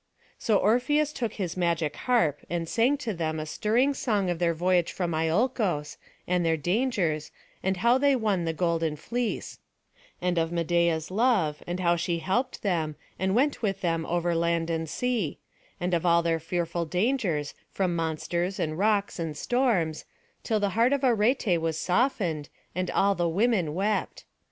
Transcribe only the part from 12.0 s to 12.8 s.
helped